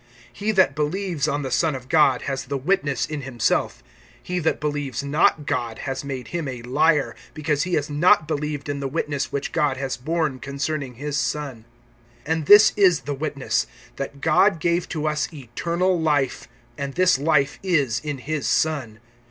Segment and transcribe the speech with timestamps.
[0.35, 3.83] (10)He that believes on the Son of God has the witness in himself;
[4.23, 8.67] he that believes not God has made him a liar; because he has not believed
[8.67, 11.65] in the witness which God has borne concerning his Son.
[12.25, 13.67] (11)And this is the witness,
[13.97, 16.47] that God gave to us eternal life,
[16.79, 18.99] and this life is in his Son.